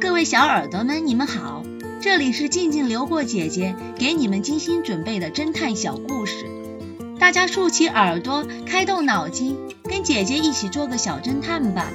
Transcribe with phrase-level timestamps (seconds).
[0.00, 1.64] 各位小耳朵们，你们好，
[2.00, 6.46] 这里是静静流过姐姐给你们精心准备的侦探小故事，
[7.18, 11.90] 大家竖起耳朵，开动脑筋，跟姐姐一起做个小侦探吧。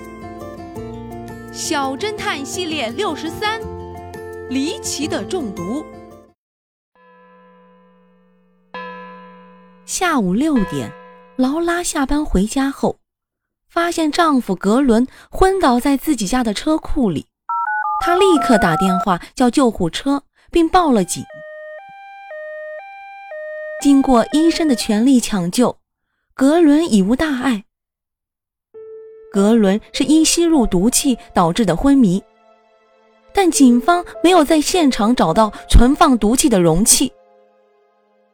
[1.54, 3.62] 小侦探系列六十三，
[4.50, 5.86] 离奇的中毒。
[9.86, 10.92] 下午六点，
[11.38, 12.98] 劳拉下班回家后，
[13.70, 17.28] 发现丈夫格伦昏倒在自己家的车库里。
[18.06, 21.24] 他立刻打电话叫救护车，并报了警。
[23.82, 25.78] 经过医生的全力抢救，
[26.34, 27.64] 格伦已无大碍。
[29.32, 32.22] 格伦是因吸入毒气导致的昏迷，
[33.34, 37.10] 但警方没有在现场找到存放毒气的容器，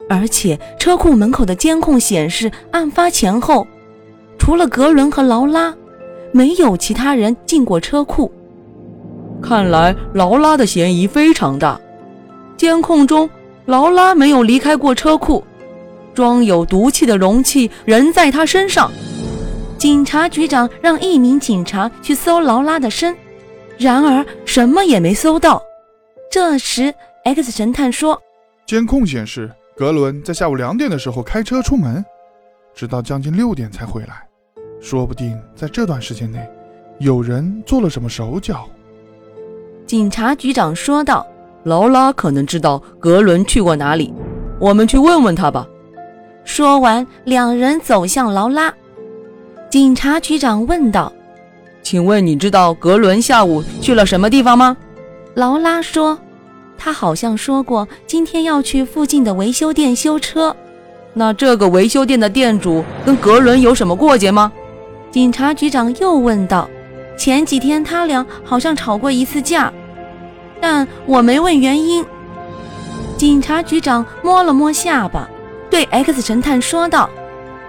[0.09, 3.67] 而且车库门口的监控显示，案发前后，
[4.39, 5.71] 除了格伦和劳拉，
[6.31, 8.33] 没有其他人进过车库。
[9.41, 11.79] 看来劳拉的嫌疑非常大。
[12.57, 13.29] 监控中，
[13.65, 15.43] 劳拉没有离开过车库，
[16.13, 18.91] 装有毒气的容器仍在她身上。
[19.77, 23.15] 警察局长让一名警察去搜劳拉的身，
[23.77, 25.63] 然而什么也没搜到。
[26.29, 28.21] 这时，X 神探说
[28.67, 32.03] ：“监控显示，格伦在下午两点的时候开车出门，
[32.75, 34.27] 直到将近六点才回来。
[34.81, 36.45] 说不定在这段时间内，
[36.99, 38.67] 有人做了什么手脚。”
[39.89, 41.25] 警察局长说道
[41.65, 44.13] ：“劳拉可能知道格伦去过哪里，
[44.59, 45.67] 我们去问问他吧。”
[46.45, 48.71] 说完，两人走向劳拉。
[49.67, 51.11] 警察局长问道
[51.81, 54.77] ：“请问你知道格伦下午去了什么地方吗？”
[55.33, 56.15] 劳拉说
[56.77, 60.55] ：“他好像说过今天要去附近的维修店修车。”
[61.15, 64.51] 那这个维修店的店主跟格伦有什么过节吗？
[65.09, 66.69] 警察局长又问道。
[67.19, 69.71] 前几天他俩好像吵过一次架，
[70.61, 72.03] 但我没问原因。
[73.17, 75.29] 警察局长摸了摸下巴，
[75.69, 77.09] 对 X 神探说道：“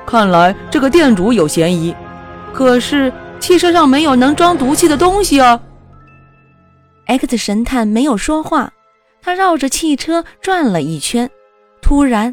[0.07, 1.93] 看来这个店主有嫌疑，
[2.53, 5.61] 可是汽车上没有能装毒气的东西啊。
[7.07, 8.73] ”X 神探没有说话，
[9.21, 11.29] 他绕着汽车转了一圈，
[11.83, 12.33] 突然，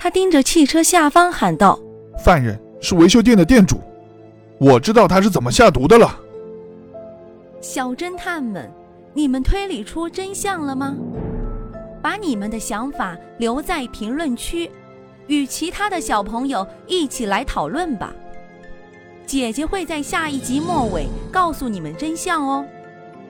[0.00, 1.78] 他盯着汽车下方喊道
[2.24, 3.78] ：“犯人是维修店的店主，
[4.58, 6.20] 我知道他是怎么下毒的了。”
[7.60, 8.70] 小侦探们，
[9.12, 10.96] 你们推理出真相了吗？
[12.02, 14.70] 把你们的想法留在评论区，
[15.26, 18.14] 与其他的小朋友一起来讨论吧。
[19.26, 22.64] 姐姐会在下一集末尾告诉你们真相哦。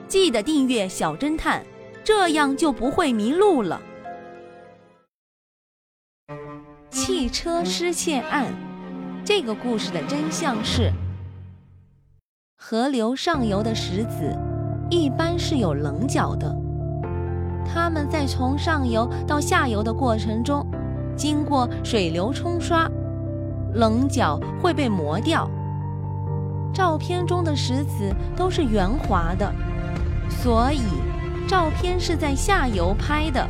[0.07, 1.65] 记得订阅小侦探，
[2.03, 3.81] 这样就不会迷路了。
[6.91, 8.53] 汽车失窃案，
[9.25, 10.91] 这个故事的真相是。
[12.59, 14.35] 河流上游的石子
[14.89, 16.53] 一般是有棱角的，
[17.63, 20.65] 它们在从上游到下游的过程中，
[21.15, 22.89] 经过水流冲刷，
[23.75, 25.49] 棱角会被磨掉。
[26.73, 29.49] 照片中的石子都是圆滑的，
[30.27, 30.81] 所以
[31.47, 33.47] 照片是在下游拍的。